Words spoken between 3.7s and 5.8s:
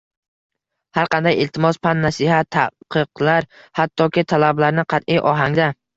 hattoki talablarni qat’iy ohangda